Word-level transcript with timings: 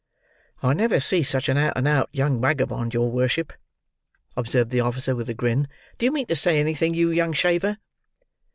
"I 0.63 0.73
never 0.73 0.99
see 0.99 1.21
such 1.21 1.47
an 1.47 1.57
out 1.57 1.73
and 1.77 1.87
out 1.87 2.09
young 2.11 2.41
wagabond, 2.41 2.91
your 2.91 3.11
worship," 3.11 3.53
observed 4.35 4.71
the 4.71 4.79
officer 4.81 5.15
with 5.15 5.29
a 5.29 5.35
grin. 5.35 5.67
"Do 5.99 6.07
you 6.07 6.11
mean 6.11 6.25
to 6.25 6.35
say 6.35 6.59
anything, 6.59 6.95
you 6.95 7.11
young 7.11 7.33
shaver?" 7.33 7.77